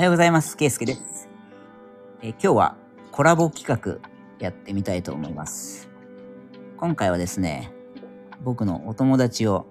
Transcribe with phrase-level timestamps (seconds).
[0.00, 0.56] はようございます。
[0.56, 1.28] ケイスケです。
[2.22, 2.76] えー今日は
[3.12, 3.98] コラボ企画
[4.38, 5.90] やってみたいと思います。
[6.78, 7.70] 今回はですね、
[8.42, 9.66] 僕のお友達を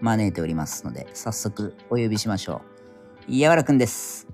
[0.00, 2.62] 招いておりますので、早速お呼びしましょ
[3.28, 3.32] う。
[3.32, 4.26] やわらくんです。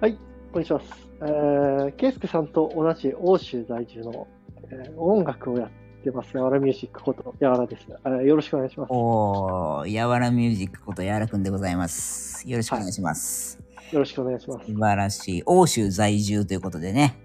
[0.00, 0.18] はい、
[0.52, 0.80] こんにちは。
[1.20, 4.26] えー、ケイスケさんと同じ欧州在住の、
[4.68, 5.70] えー音楽をやっ
[6.02, 8.88] てます、やわらミュージックこと、やわらです、えーよろしくお願いします。
[8.90, 12.50] おー、やわらミュージックことやわらくんでございます。
[12.50, 13.61] よろしくお願いします。
[13.92, 14.66] よろしくお願いします。
[14.66, 15.42] 素晴らしい。
[15.44, 17.18] 欧州在住ということでね、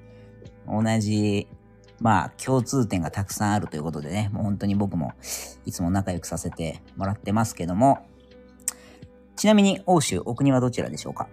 [0.67, 1.47] 同じ、
[1.99, 5.13] まあ、共通点がたくさんあるということでね、もう本当に僕も
[5.65, 8.05] いつも仲良くさせてもらってますけども、
[9.37, 11.29] ちなみに欧州、お国はどちらでしょうか？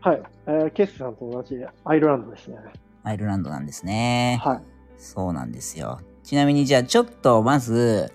[0.00, 2.58] はい、えー、ケイスケさんと同じアイルランドですね。
[3.04, 4.38] アイルランドなんですね。
[4.44, 4.60] はい。
[4.98, 6.00] そうなんですよ。
[6.22, 8.12] ちなみにじゃあちょっとまず、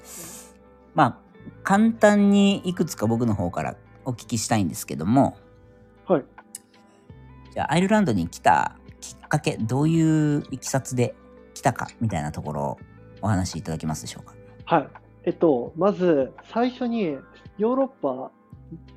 [0.93, 1.17] まあ、
[1.63, 5.35] 簡単にいくつか僕の方からお聞きしたいんですけども、
[6.05, 6.26] はい。
[7.54, 11.13] じゃあアイルランドに来たきっかけ、どういういきさつで
[11.54, 12.79] 来たかみたいなところを
[13.21, 14.34] お話しいただけますでしょうか？
[14.65, 14.87] はい。
[15.26, 17.15] えっと、まず、最初に
[17.59, 18.31] ヨーロッパ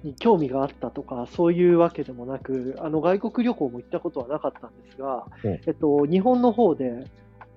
[0.03, 7.05] に興味があったとか、そういうわけでもなく、あの外国旅行も行ったことはなかったんですが、うんえっと、日本の方で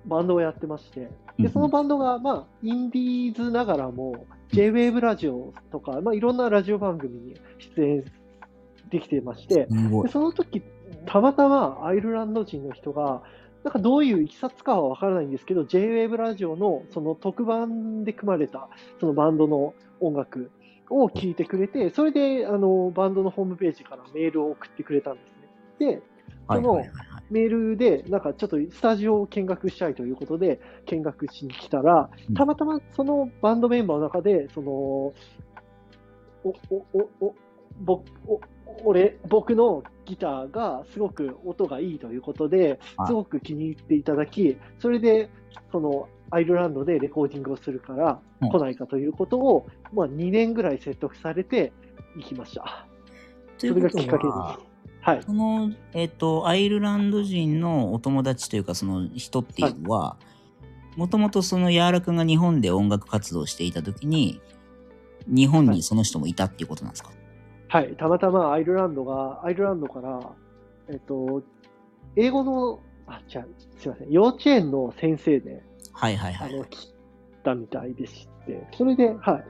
[0.04, 7.40] バンドをやってまして、うんでそのバンドが、まあ、インディーズながらも、J-Wave ラジオとか、まあ、いろんなラジオ番組に
[7.76, 8.04] 出演
[8.90, 9.68] できてまして、で。
[10.10, 10.62] その時
[11.06, 13.22] たまたまアイルランド人の人が、
[13.64, 18.68] なんかどういういきさつかはわからないんですけど、J-Wave ラジオのその特番で組まれた
[19.00, 20.50] そのバンドの音楽
[20.88, 25.20] を聞いてくれて、それであのバンドのホームページからメールを送ってくれたんで
[25.78, 25.92] すね。
[25.92, 26.02] で、
[26.46, 26.82] はいその。
[27.30, 35.14] メールで、なんかちょっとスタジオを見学したいということで、見学しに来たらうん、たまたまそのバンドメンバーの中で、その、お、
[36.44, 36.52] お、
[36.92, 37.34] お、お、
[37.80, 38.40] 僕、お
[38.84, 45.30] 俺、僕のギターがすごく音がいいということではい、すごく気に入っていただき、それで、
[45.72, 51.72] その、アイルランドでレコーディングをするからうん来ないかということを、まあ2年ぐらい説得されて
[52.16, 52.86] 行きました。
[53.58, 54.58] ということそれがきっかけですは、。
[55.00, 55.22] はい。
[55.22, 60.16] その、えっ、と、アイルランド人のお友達というか、その人っていうのは、
[60.96, 64.40] もともとそのヤーラくんが日本で音楽活動していた時に、
[65.26, 67.18] 日本にその人もいたっていうことなんですか、はい、
[67.70, 70.20] たまたまアイルランドが、アイルランドから、
[70.88, 71.42] えっと、
[72.16, 73.48] 英語の、あ、違う、
[73.78, 76.92] すいません、幼稚園の先生で、はい、はいはいあの、来
[77.44, 79.44] たみたいでして、それで、はい、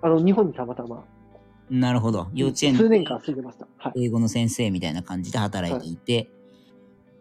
[0.00, 1.04] あの、日本にたまたま、
[1.68, 2.28] なるほど。
[2.32, 3.66] 幼稚園数年間住んでました。
[3.76, 4.04] はい。
[4.04, 6.30] 英語の先生みたいな感じで働いていて、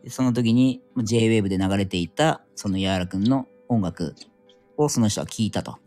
[0.04, 4.14] でその時に J-Wave で流れていたそのヤーラくんの音楽
[4.78, 5.80] をその人は聞いたと。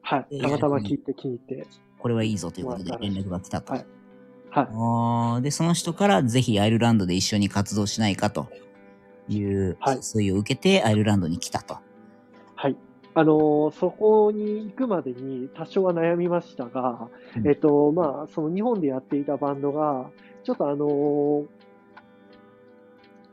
[0.00, 0.40] はい。
[0.40, 1.66] たまたま聞いて、聞いて、
[1.98, 3.74] これはいいぞということで連絡が来たと。
[3.74, 3.99] はい
[4.50, 5.42] はい。
[5.42, 8.48] で、その人からぜひアイルランドで一緒に活動しないかと
[9.28, 11.78] いうはい誘いを受けてアイルランドに来たと。
[12.56, 12.76] はい。
[13.14, 20.10] あのーそこに行くまでに多少は悩みましたが、うんえっと、まあ、その日本でやっていたバンドが、
[20.44, 21.46] ちょっとあのー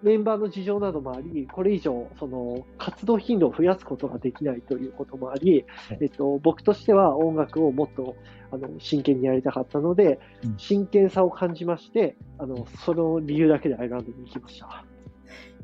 [0.03, 5.97] メンバーの事情などもあり、これ以上、その、活動頻度を増やすことができないということもあり、はい。
[6.01, 8.15] えっと、僕としては音楽をもっと、
[8.51, 14.85] あの、真剣にやりたかったのでうん、真剣さを感じまして、あの、その理由だけでアイルランドに行きました。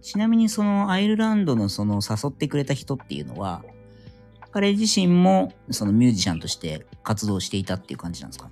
[0.01, 3.63] ちなみにそのアイルランドのその誘ってくれた人っていうのは、
[4.51, 8.51] 彼自身もそのミュージシャンとして活動していたっていう感じなんですか？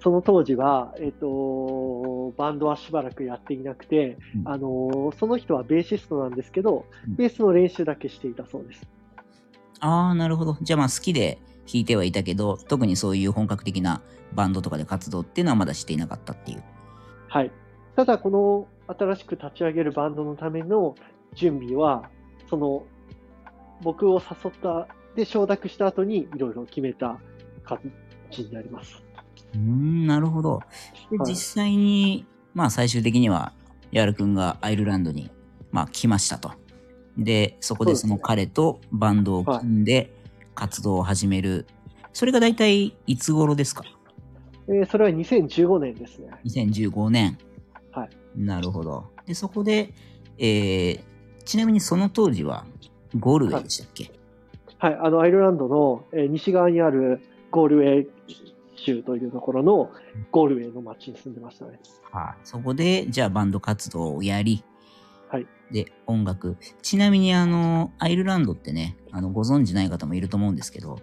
[0.00, 8.88] その当時は、えっ、と、バンドはしばらくやっていなくて、うんあの、その人はベーシストなんですけど、うんベースの練習だけしていたそうです。
[9.80, 10.56] ああ、なるほど。
[10.62, 14.02] じゃあまあ好きで弾いてはいたけど、特にそういう本格的な
[14.32, 16.62] バンドとかで活動っていうのはまだしていなかったっていう。
[17.28, 17.50] はい。
[17.96, 20.94] ただ、この新しく立ち上げるバンドのための
[21.34, 22.08] 準備は、
[22.48, 22.84] その、
[23.82, 27.18] 僕を誘った、で、承諾した後にいろいろ決めた
[27.64, 27.78] 感
[28.30, 29.02] じになります。
[29.54, 30.60] うーん、なるほど。
[31.10, 33.52] で、はい実際に、まあ最終的には、
[33.92, 35.30] ヤールくんがアイルランドに、
[35.72, 36.52] まあ来ましたと。
[37.18, 40.12] で、そこでその彼とバンドを組んで
[40.54, 41.66] 活動を始める。
[42.12, 43.84] それが大体いつ頃ですか？
[44.68, 46.30] えーそれは2015年ですね。
[46.44, 47.38] 2015年。
[47.92, 48.10] はい。
[48.36, 49.10] なるほど。
[49.26, 49.92] で、そこで、
[50.38, 51.00] えー、
[51.44, 52.64] ちなみにその当時は、
[53.18, 54.12] ゴールウェイでしたっけ、
[54.78, 54.94] はい。
[55.02, 57.20] あの、アイルランドの、えー西側にある
[57.50, 58.49] ゴールウェイ
[58.84, 59.90] 州というところの
[60.30, 61.80] ゴールウェイの町に住んでましたね。
[62.10, 62.40] はい。
[62.44, 64.64] そこで、じゃあバンド活動をやり、
[65.28, 65.46] はい。
[65.70, 66.56] で、音楽。
[66.82, 70.98] ちなみに、あの、アイルランドってね、あの、ご存知ない方もいると思うんですけど、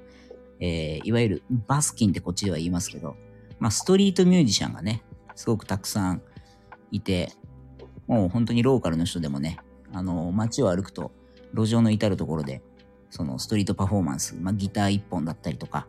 [0.60, 3.16] えー、いわゆるバスキンってこっちでは言いますけど、
[3.60, 5.04] まあ、ストリートミュージシャンがね、
[5.36, 6.22] すごくたくさん
[6.92, 7.32] いて、
[8.08, 9.60] もう本当にローカルの人でもね、
[9.94, 11.12] あの、街を歩くと、
[11.54, 12.62] 路上の至るところで、
[13.10, 15.88] そのストリートパフォーマンス、まあ、ギター一本だったりとか、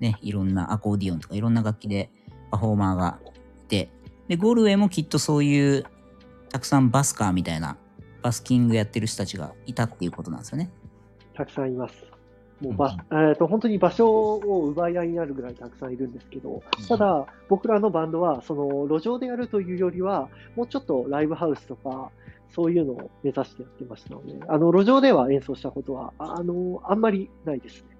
[0.00, 2.10] ね、いろんなアコーディオンとかいろんな楽器で
[2.50, 3.18] パフォーマーが
[3.58, 3.90] いて、
[4.28, 5.84] で、ゴルウェイもきっとそういう、
[6.50, 7.76] たくさんバスカーみたいな、
[8.22, 10.70] バスキングやってる人たちがいたっていうことなんですよね。
[11.34, 12.08] たくさんいます。
[12.60, 22.10] もうば、えー、と本当に場所を奪い合いになるぐらいたくさんいるんですけど、ただ、僕らのバンドは、その路上でやるというよりは、もうちょっとライブハウスとか、
[22.50, 27.97] そういうのを目指してやってましたので、あの路上では演奏したことは、あのあんまりないですね。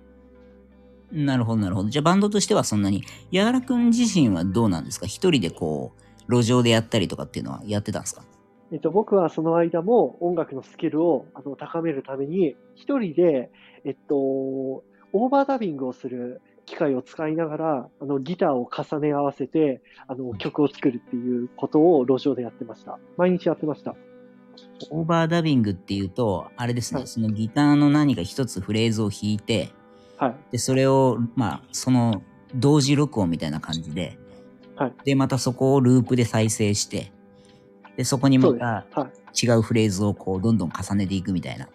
[1.10, 1.88] なるほど、なるほど。
[1.90, 5.06] じゃあバンドとしてはそんなに、やがらくん自身はどうなんですか？
[5.06, 5.92] 一人でこ
[6.28, 8.22] う、路上でやったりとかっていうのはやってたんですか？
[8.70, 13.50] えっと、僕はその間も音楽のスキルをあの高めるために、一人で、
[13.86, 22.98] えっと、オーバーダビングをする機械を使いながら、あのギターを重ね合わせて、あの曲を作るっていうことを路上でやってました。
[23.16, 23.96] 毎日やってました。
[24.90, 29.70] オーバーダビングっていうと、あれですね、はいそのギターの何か一つフレーズを弾いて、
[30.18, 30.36] はい。
[30.52, 32.22] で、それを、まあ、その
[32.54, 34.18] 同時録音みたいな感じで、
[34.76, 34.94] はい。
[35.04, 37.12] で、またそこをループで再生して、
[37.96, 38.38] で、そこに。
[38.38, 39.46] またはい。
[39.46, 41.68] 違うフレーズをこう、どんどん重ねていくみたいな、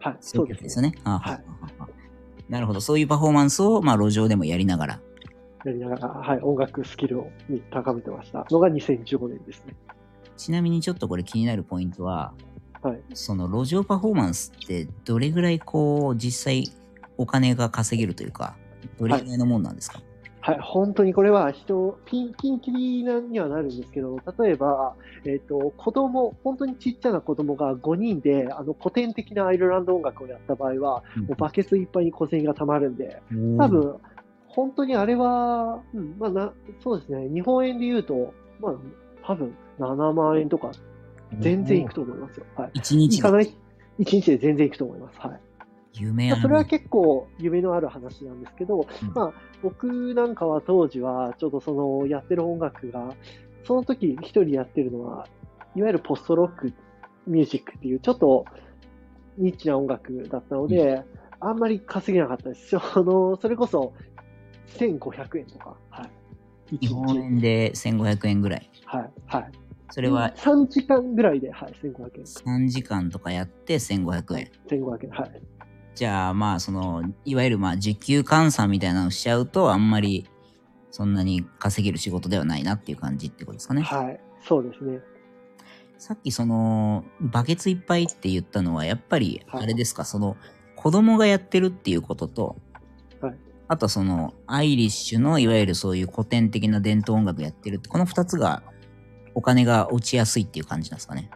[0.00, 0.16] はい。
[0.20, 0.46] そそう。
[0.46, 0.94] いうですよね。
[1.04, 1.44] あはい
[1.80, 1.86] あ
[2.48, 2.80] なるほど。
[2.80, 5.00] そういうパフォーマンスを、まあ、路上でもやりながら。
[5.64, 6.40] やりながら、はい。
[6.40, 9.74] 音楽スキルをに高めてましたのが2015年ですね。
[10.36, 12.34] ちなみにちょっとこれ気になるポイントは、
[12.82, 13.00] はい。
[13.14, 16.64] その路上パフォーマンスってどれぐらいこう、実際
[17.16, 18.56] お金が稼げるというか、
[18.98, 20.00] どれぐらいのもんなんですか、
[20.40, 24.94] はい、本当にこれは人、ピン、ピンキリなにはなるんですけど、例えば、
[25.24, 33.96] えっ、と、子供、本当にちっちゃな子供が5人で、あの、古典的なアイルランド音楽をやった場合は、もうバケツいっぱいに小銭が貯まるんで、うん多分、
[34.48, 36.52] 本当にあれは、うん、まあな、
[36.82, 38.74] そうですね、日本円で言うと、まあ、
[39.26, 40.72] 多分7万円とか、
[41.40, 42.44] 全然いくと思いますよ。
[42.54, 42.70] はい。
[42.74, 43.16] 一日で？
[43.16, 43.46] いかない、
[43.98, 45.18] 1日で全然いくと思います。
[45.18, 45.40] はい。
[45.98, 46.36] 夢ある。
[46.36, 49.32] まあそれは結構夢のある話なんですけど、うんまあ、
[49.62, 53.14] 僕なんかは当時は、ちょっとそのやってる音楽が、
[53.64, 55.26] その時一人やってるのは、
[55.74, 56.72] いわゆるポストロック
[57.26, 58.44] ミュージックっていう、ちょっと
[59.38, 61.04] ニッチな音楽だったので、
[61.40, 62.68] あんまり稼げなかったです。
[62.78, 63.92] その、それこそ、
[64.78, 66.04] 1500円とか、は
[66.72, 66.78] い。
[66.78, 68.70] 日本円で1500円ぐらい。
[68.84, 69.52] はい、はい。
[69.90, 72.24] それは3時間ぐらいで、はい、1500円。
[72.24, 74.50] 3時間とかやって1500円。
[74.68, 75.42] 1500円、はい。
[75.94, 80.28] じゃあまあその、いわゆるまあ時給換算みたいなのをしちゃうとあんまり
[80.90, 83.82] そんなに稼げる仕事ではないなっていう感じってことですかね。
[83.82, 85.00] はい、そうですね。
[85.98, 90.36] さっきその、バケツいっぱいって言ったのはやっぱりはいあれですか、その
[90.76, 92.56] 子供がやってるっていうことと、
[93.20, 93.34] はい
[93.66, 98.62] あとはそのアイリッシュのいわゆるそういう古典的な伝統音楽やってるって、この二つが
[99.34, 101.30] お金が落ちやすいっていう感じなんですかね？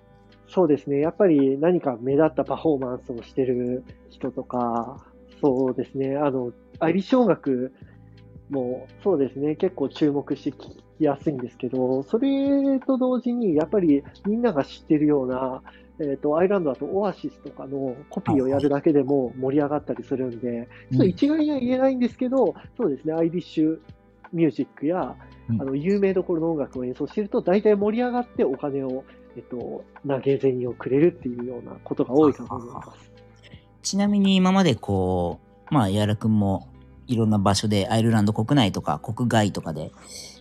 [0.48, 0.98] そうですね。
[0.98, 5.04] やっぱり何か目立ったパフォーマンスをしてる人とか、
[5.40, 6.16] そうですね。
[6.16, 7.72] あの、アイリッシュ音楽
[8.50, 9.56] もそうですね。
[9.56, 15.62] 結構注目して聞きやすいんですけど、それと同時にやっぱりみんなが知ってるような、
[16.00, 23.12] えっ、と、アイランドだとオアシスとかのコピーをやるだけでも盛り上がったりするんで、ちょっと一概には言えないんですけど、そうですね。
[23.12, 23.78] アイリッシュ
[24.32, 25.16] ミュージックや、
[25.50, 29.04] うんあの、有名どころの音楽を演奏してると、大体盛り上がってお金を、
[29.38, 33.12] えっと、投げ銭をくれるっていうようなことが多いかと思います。
[33.82, 35.38] ちなみに今までこ
[35.70, 36.66] う、まあ、やらくんも
[37.06, 39.92] いろんな場所で、アイルランド国内とか国外とかで、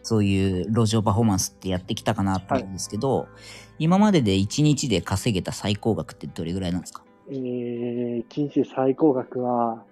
[0.02, 3.28] そういう路上パフォーマンスってやってきたかなと思うんですけど、
[3.78, 7.04] 今までで1日で稼げた最高額ってどれぐらいなんですか？
[7.30, 9.84] えー、1日で最高額は、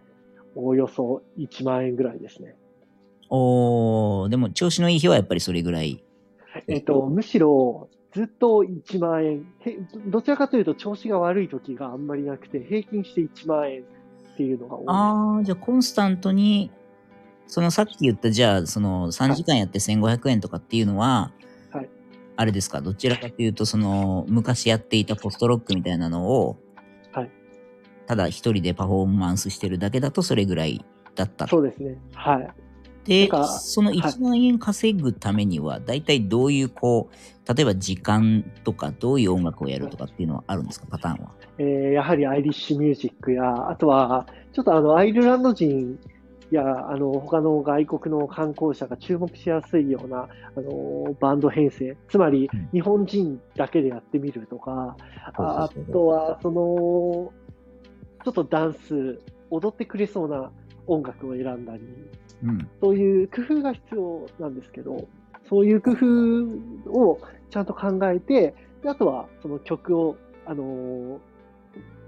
[0.55, 2.55] おおよそ1万円ぐらいですね。
[3.29, 6.03] おー、でも調子のいい日はやっぱりそれぐらい。
[6.67, 9.45] えっと、むしろ、ずっと1万円。
[9.59, 14.83] へどちらかというと、調子が悪い時があんまりなくて、平均して1万円っていうのが多い。
[14.87, 16.71] あー、じゃあコンスタントに、
[17.45, 21.33] そのさっき言った、じゃあその3時間やって1500円とかっていうのは、
[21.71, 21.89] はい
[22.37, 26.57] あれですか、どちらかというと、その昔やっていたポストロックみたいなのを、
[27.11, 27.31] はい
[28.07, 31.47] ただ一人でパフォーマンスしてるだけだとそれぐらいだった。
[31.47, 31.97] そうですね。
[32.13, 32.64] はい。
[33.05, 41.31] でその1万円稼ぐためには、大体どういうこう、例えば時間とか、どういう音楽をやるとかっていうのはあるんですか、パターンは。
[41.57, 45.99] えーやはりアイリッシュミュージックや、あとは、ちょっとあの、アイルランド人
[46.49, 52.69] や、あの、他の外国の観光者が注目しやすいような、あの、バンド編成、つまりうん。
[52.73, 54.97] 日本人だけでやってみるとか、
[55.37, 57.31] ああとは、その、
[58.23, 59.19] ちょっとダンス、
[59.51, 60.51] 踊ってくれそうな
[60.87, 61.83] 音楽を選んだり、
[62.43, 62.69] うん。
[62.81, 65.07] そういう工夫が必要なんですけど、
[65.49, 71.19] そういう工夫をちゃんと考えて、であとはその曲を、あのー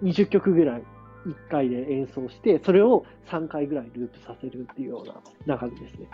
[0.04, 0.84] 20曲ぐらい
[1.26, 6.08] 1回で演奏して、それを3回ぐらいループさせるっていうような流れですね。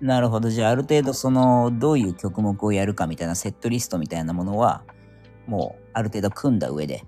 [0.00, 0.50] なるほど。
[0.50, 4.82] じゃあ、ある程度、その、どういう曲目をやるかみたいなセットリストみたいなものは、
[5.46, 7.04] もう、ある程度組んだ上で、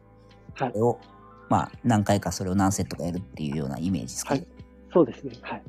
[0.54, 1.00] はいそれを、
[1.49, 4.47] まあ、何回かそれを何セットかやるっていうようなイメージですか、はい
[4.95, 5.35] そうですね。
[5.43, 5.63] はい。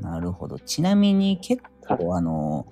[0.00, 0.58] なるほど。
[0.60, 2.66] ちなみに、結構、あの、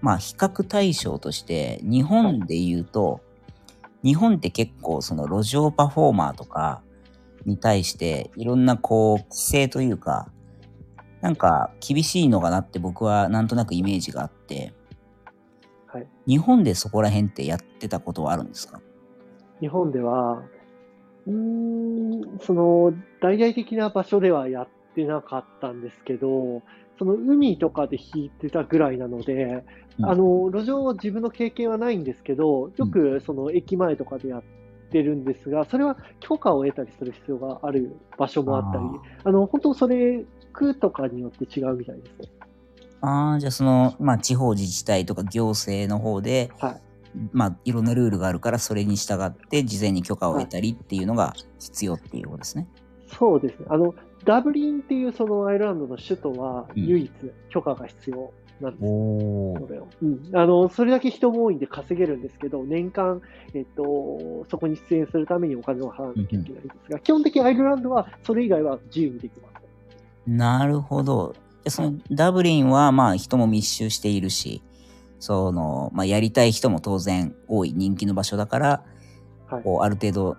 [0.00, 3.20] まあ、比較対象として、日本で言うと、
[4.04, 6.82] 日本って結構、その、路上パフォーマーとか
[7.44, 10.30] に対して、いろんな、こう、規制というか、
[11.20, 14.72] なんか、厳しいのかなって僕はなんとなくイメージがあって、
[15.88, 16.06] はい。
[16.28, 18.80] 日本でそこら辺ってやってたことはあるんですか？
[19.60, 20.42] 日本では、
[21.26, 21.32] うー
[22.36, 26.62] ん、その、大々的な場所ではやってなかったんですけど、
[26.98, 29.64] その海とかで弾いてたぐらいなので、
[29.98, 34.42] うんあの、路上は自分の経験はないんですけど、よくその駅前とかでやっ
[34.90, 38.84] てるんですが、それは許可を得たりする必要がある場所もあったり、
[39.24, 42.28] あの、本当それ、区とかによって違うみたいですね。
[43.02, 46.80] ああ、じゃあその、まあ地方自治体とか行政の方で、はい。
[47.32, 52.68] まあいろんなルールがあるからそれに従って事前に許可を得たりっていうのが必要っていうことですね。
[53.18, 53.66] そうですね。
[53.70, 53.94] あの、
[54.26, 57.10] ダブリンっていうそのアイルランドの首都はうん唯一
[57.48, 58.84] 許可が必要なんです。
[58.84, 63.22] おそれをうん、あのそれだけ人も多いんで稼げるんですけど、年間、
[63.54, 69.54] えっと、そこに出演するためにお金を払わなきゃいけないんですが、基本的にアイルランドはそれ以外は自由にできます。
[70.26, 71.34] なるほど。
[71.62, 74.62] でそのダブリンはまあ人も密集しているし、
[75.18, 78.82] その、まあやりたい人も当然多い人気の場所だから、
[79.46, 80.36] はいこうある程度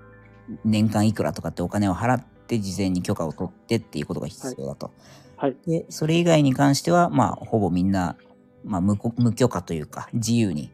[0.65, 4.91] 年間いくらとかってお金を払って事前に許可を取ってっていうことが必要だと。
[5.35, 5.57] はい。
[5.67, 8.17] で、それ以外に関しては、まあ、ほぼみんな、
[8.63, 10.71] まあ無こ、無許可というか、自由に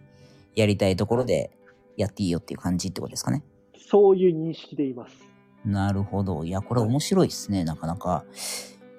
[0.55, 1.51] やりたいところで
[1.97, 3.43] やっていいよっていう感じってことですかね。
[3.89, 5.15] そういう認識でいます。
[5.65, 6.43] なるほど。
[6.43, 8.25] いや、これ面白いですね、なかなか。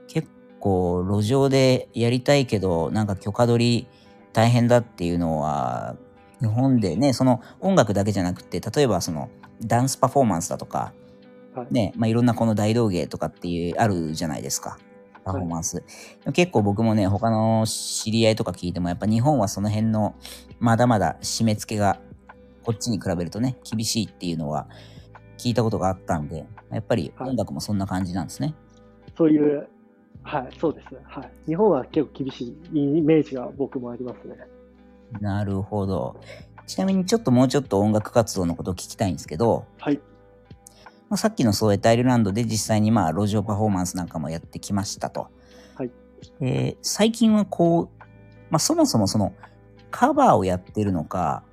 [0.08, 0.28] 結
[0.60, 3.86] 構、路上でやりたいけど、なんか許可取り
[4.32, 5.96] 大変だっていうのは、
[6.40, 9.30] 日本でね、その音楽だけじゃなくて、例えばその
[9.62, 10.92] ダンスパフォーマンスだとか、
[11.54, 14.78] はいね、まあ、いろんなこの大道芸とかっていう、あるじゃないですか。
[15.24, 15.82] パフォーマンス。
[16.32, 20.14] 結構僕もね、他の知り合いとか聞いても、やっぱ日本はその辺の、
[20.58, 21.98] まだまだ締め付けが、
[22.62, 24.68] こっちに比べるとね、厳しいっていうのは
[25.38, 28.54] 聞いたことがあったんで、やっぱりはい音楽もそんな感じなんですね。
[29.16, 29.68] そういう、
[30.22, 30.88] はい、そうです。
[31.04, 31.30] はい。
[31.46, 34.36] 日本は結構厳しいイメージが僕もありますね。
[35.20, 36.16] なるほど。
[36.66, 40.00] ちなみにちょっともうちょっと音楽活動のことを聞きたいんですけど、はい。
[41.10, 45.28] まあ、さっきのそうやってアイルランドで実際にまあ路上パフォーマンスなんかもやってきましたと。
[45.74, 45.90] はい。
[46.40, 48.04] で最近はこう、
[48.50, 49.32] まあそもそもその
[49.90, 51.44] カバーをやってるのか、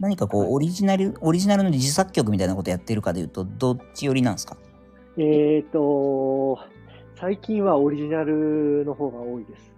[0.00, 4.56] 何かこはいうオリジナル、オリジナルの自作曲みたいなことやってるかでいうと、どっち寄りなんですか？
[5.16, 6.58] えっ、と、
[7.18, 9.72] 最近はオリジナルの方が多いです。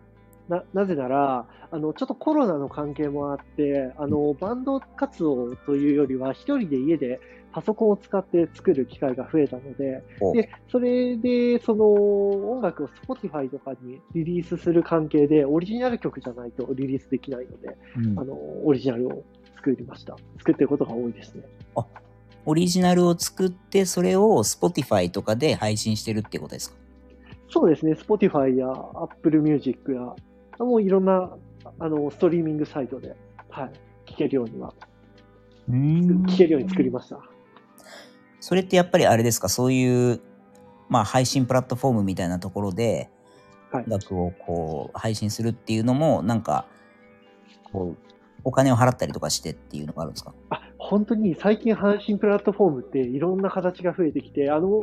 [0.49, 7.21] な、なぜなら、あの、ちょっとコロナの関係もあって、あの、バンド活動というよりは、一人で家で
[7.53, 11.87] パソコンを使って作る機会が増えたので、おで、それで、その、
[12.53, 19.25] 音楽を Spotify とかにリリースする関係で、オリジナル曲じゃないとリリースできないので、うんあの、オリジナルを
[19.57, 20.17] 作りました。
[20.39, 21.43] 作ってることが多いですね。
[22.47, 26.77] オリジナルを作って、それを Spotify とかで配信してるってことですか？
[27.51, 30.15] そうですね、Spotify や Apple Music や、
[30.59, 31.37] もういろんな
[31.79, 33.17] あのストリーミングサイトで、
[33.49, 33.73] はい、
[34.11, 34.73] 聴けるようには、
[35.67, 37.21] 聴けるように作りました。
[38.41, 40.21] それってやっぱりあれですか、そういう、
[40.89, 43.11] まあ配信プラットフォームみたいなところで、
[43.71, 43.85] はい。
[43.85, 46.67] 音楽をこう配信するっていうのも、なんか、
[47.73, 47.97] こう、
[48.45, 50.33] お金を払ったりとかしてっていうのがあるんですか？
[50.51, 54.83] あ本当に最近、配信プラットフォームっていろんな形が増えてきて、あの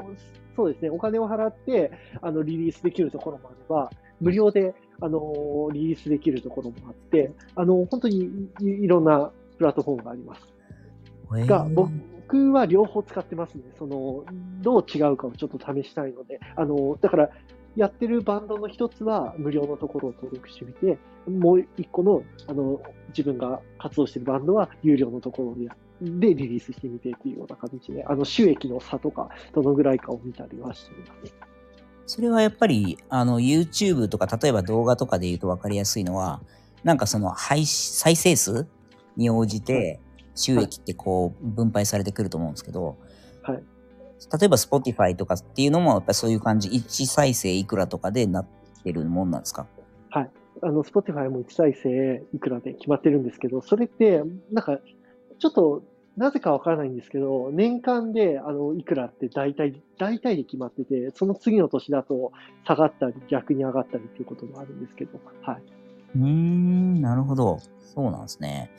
[0.56, 3.90] そうですね、お金を払ってあのリリースできるところもあれば、
[4.22, 11.48] 無料であのリリースできるところもあって、あの本当にいいろんなプラットフォームがあります。
[11.48, 11.90] が、僕
[12.34, 13.64] は両方使ってますね。
[13.78, 14.24] その、
[14.62, 17.30] どう違うかをちょっと試したいので、あの、だから、
[17.76, 20.98] やってるバンドの一つは無料のところを登録してみて、
[21.30, 25.70] もう一個の、あの、自分が活動してるバンドは有料のところで、
[26.02, 31.34] でリリースしてみてっていうような形で、あの、収益の差とか、どのぐらいかを見たりはしています。
[32.08, 36.42] それはやっぱり、あの、YouTube とか、例えば動画とかで言うと分かりやすいのは、
[36.84, 38.68] なんかその配、再生数
[39.18, 40.00] に応じて
[40.36, 42.98] 収益ってこう分配されてくると思うんですけど、
[43.42, 43.64] はい。
[44.40, 48.48] 例えば Spotify とかっていうのもやっぱりそういう感じ、1再生いくらとかでなっ
[48.84, 49.68] てるもんなんですか？
[50.12, 50.28] あ
[50.62, 54.80] あの、Spotify も1再生いくらで決まってるんですけど、それって、なんか、
[55.38, 55.84] ちょっと、
[56.16, 62.32] なぜかわからないんですけど、年間で、あの、いくらって大体、大体で決まってて、その次の年だと
[62.66, 65.64] 下がったり、逆に上がったりっていうこともあるんですけど、はい。
[66.16, 67.60] うーん、なるほど。
[67.94, 68.72] そうなんですね。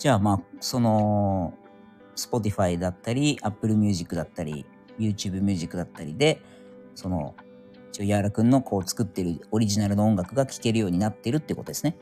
[0.00, 1.52] じゃあ、まあ、その、
[2.16, 4.64] Spotify だったり、Apple Music だったり、
[4.98, 6.40] YouTube Music だったりで、
[6.94, 7.34] その、
[7.92, 11.98] 一応、ヤーラくんのこう作ってるオリジナルの音楽が聴けるようになってるってことですね。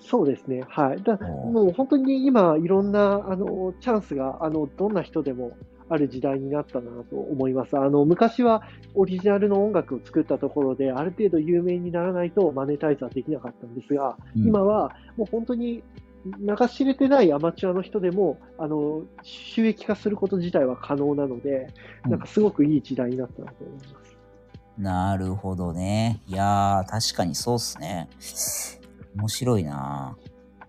[0.00, 0.64] そうですね。
[0.66, 1.02] はい。
[1.02, 5.52] だもう本当に今、いろんな、あの、チャンスが、あの、どんな人でも
[5.90, 7.76] ある時代になったなと思います。
[7.76, 8.62] あの、昔は
[8.94, 15.82] オリジナルの音楽を作ったところで、ある程度有名にならないとマネタイズはできなかったんですが、うん今はもう本当に
[16.24, 21.68] 流し入れてないアマチュアの人でも、あの、収益化すること自体は可能なので、
[22.04, 24.16] うんなんかすごくいい時代になったなと思います。
[24.78, 26.20] なるほどね。
[26.26, 28.08] いやー、確かにそうっすね。
[29.16, 30.16] 面白いな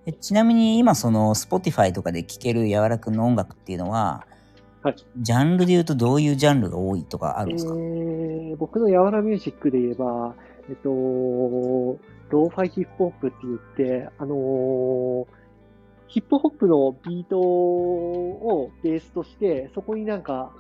[0.06, 4.26] えちなみに今その Spotify とかで聴けるやわらくんの音楽っていうのは、
[4.82, 10.36] はいジャンルで言うとどういうジャンルが多いとかあるんですか、えー僕のやわらミュージックで言えば、
[10.70, 15.26] えっと、ローファイヒップホップって言って、あのー
[16.14, 20.52] ヒップホップのビートをベースとして、そこになんか、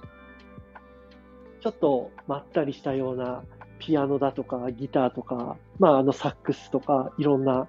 [1.62, 3.44] ちょっとまったりしたような
[3.78, 7.68] ピアノだとかギターとか、まああのサックスとかいろんな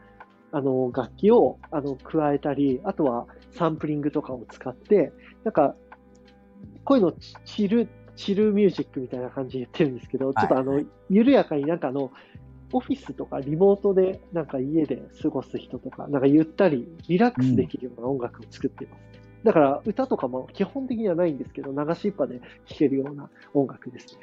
[0.51, 5.13] あの楽器をあの加えたり、あとはサンプリングとかを使って、
[5.45, 5.75] なんか、
[6.85, 7.87] こういうのチチル、
[8.17, 12.13] チルミュージックみたいな感じで言ってるんですけど、ちょっとあの、緩やかになんかあの、
[12.73, 19.01] オフィスとかリモートでなんか家で過ごす人とか、なんかゆったりリラックスできるような音楽を作っています。
[19.45, 24.21] だから歌とかも基本的にはないんですけど、流しっぱで聴けるような音楽ですね。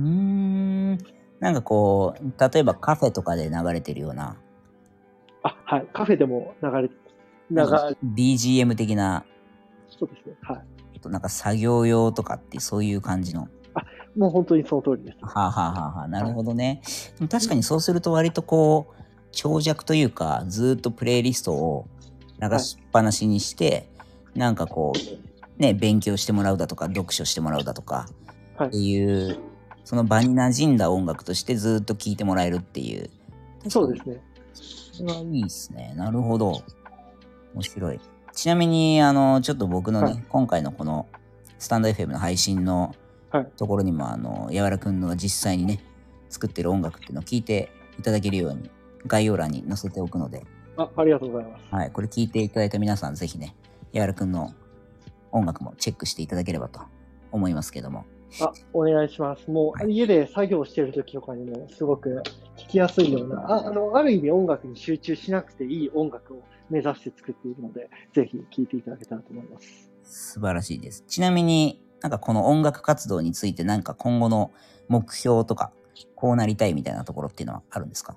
[0.00, 0.98] うーん。
[1.38, 4.36] なんかこう、例えばカフェとかで流れてるような、
[5.42, 5.86] あ、はい。
[5.92, 6.88] カフェでも流れ、流
[7.50, 9.24] なんかれ、BGM 的な、
[9.88, 10.34] そうですね。
[10.42, 10.64] はい。
[10.94, 13.48] えっとなんか作業用とかってそういう感じの。
[14.16, 15.18] もう本当にその通りです。
[15.20, 16.80] はあ、はあはあはあ、なるほどね。
[17.18, 19.02] でも確かにそうすると割とこう、
[19.32, 21.86] 長尺というか、ずーっとプレイリストを
[22.40, 23.88] 流しっぱなしにして、
[24.34, 28.08] なんかこう、ね、勉強してもらうだとか、読書してもらうだとか、
[28.56, 29.38] はいっていう、
[29.84, 33.10] その場に馴染んだ音楽としてずーっと聴いてもらえるっていう。
[33.68, 34.20] そうですね。
[34.54, 35.92] それはいいですね。
[35.94, 36.62] なるほど。
[37.54, 38.00] 面白い。
[38.32, 41.06] ちなみに、あの、ちょっと僕のね、はい今回のこの、
[41.58, 43.05] スタンド FM の配信のはい
[43.56, 45.80] ところにも、あの、やわらくんのが実際にね、
[46.28, 48.70] 作ってる音楽っていうのを聞いていただけるように、
[49.06, 50.44] 概要欄に載せておくので、
[50.76, 51.64] あ、ありがとうございます。
[51.70, 53.54] はい、これ聞いていただいた皆さん、ぜひね、
[53.92, 54.52] やわらくんの
[55.32, 56.80] 音楽もチェックしていただければと
[57.32, 58.04] 思いますけども。
[58.40, 59.50] あ、お願いします。
[59.50, 62.22] もう、はい家で作業してる時とかにも、すごく
[62.56, 69.90] 聴きやすいような、ああの、ある意味音楽に集中しなくていい音楽を目指して作っているので、ぜひ聴いていただけたらと思います。
[70.02, 71.04] 素晴らしいです。
[71.06, 74.50] ちなみになんかこの音楽活動についてなんか今後の
[74.88, 75.72] 目標とか、
[76.14, 78.16] こうなりたいみたいなところっていうのはあるんですか？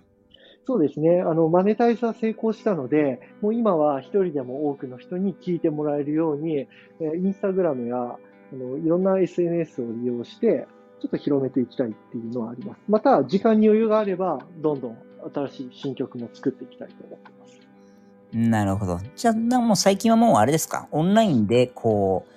[0.68, 1.22] そうですね。
[1.22, 8.18] あの、マネタイズは成功したので、もう今は一人でも多くの人に聞いてもらえるように、えーインスタグラムや、あ
[8.56, 10.68] の、いろんな SNS を利用して、
[11.02, 12.82] ちょっと広めていきたいっていうのはあります。
[12.88, 14.98] また、時間に余裕があれば、どんどん
[15.34, 17.60] 新しい新曲も作っていきたいと思っています。
[18.34, 19.00] なるほど。
[19.16, 20.88] じゃあ、なもう最近はもうあれですか？
[20.92, 22.32] オンラインでこう、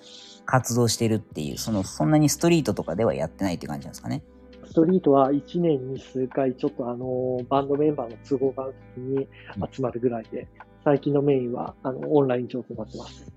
[0.46, 4.22] 活動してるっていう、その、そんなにストリートとかではやってないって感じなんですかね？
[4.64, 9.28] ストリートは1年に数回、ちょっとあの、バンドメンバーの都合がある時に
[9.72, 10.48] 集まるぐらいで、
[10.84, 13.30] 最近のメインは、あの、オンライン上となってます。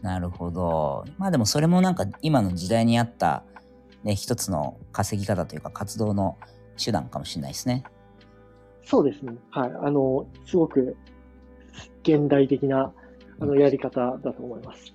[0.00, 1.04] なるほど。
[1.16, 3.42] まあでもそれもなんか今の時代に合った、
[4.02, 6.36] ね、一つの稼ぎ方というか活動の
[6.76, 7.84] 手段かもしれないですね。
[8.84, 9.32] そうですね。
[9.50, 9.72] はい。
[9.82, 10.94] あの、すごく
[12.02, 12.92] 現代的な
[13.40, 14.93] あのやり方だと思います。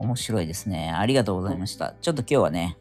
[0.00, 0.90] 面白いですね。
[0.90, 1.94] ありがとうございました。
[2.00, 2.78] ちょっと今日はね、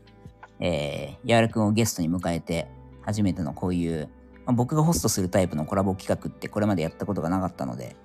[0.62, 2.68] えー、やわらくんをゲストに迎えて、
[3.02, 4.08] 初めてのこういう、
[4.46, 7.98] まあ、僕がホストするタイプのコラボ企画ってこれまでやったことがなかったので、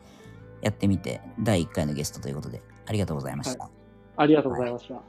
[0.62, 3.70] やってみて、第1回のゲストということで、ありがとうございました。
[4.16, 5.00] ありがとうございました。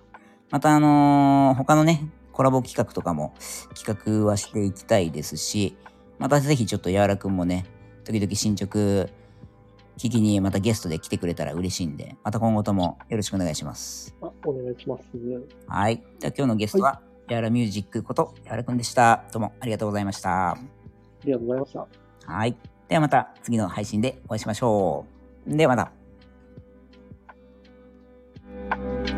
[0.52, 3.34] またあのー他のね、コラボ企画とかも
[3.74, 5.76] 企画はしていきたいですし、
[6.20, 7.66] またぜひちょっとやわらくんもね、
[8.04, 9.10] 時々進捗
[9.98, 14.16] 聞きにまたゲストで来てくれたら嬉しいんで、また今後ともよろしくお願いします。
[14.22, 15.04] あお願いします。
[15.68, 16.04] はい。
[16.20, 19.24] じゃ今日のゲストは、や、は、ら、ミュージックことやらくんでした。
[19.32, 20.52] どうもありがとうございました。
[20.52, 20.58] あ
[21.24, 21.88] りがとうございました。
[22.26, 22.58] はい。
[22.88, 25.06] ではまた次の配信でお会いしましょ
[25.48, 25.56] う。
[25.56, 25.92] ではま
[29.10, 29.15] た。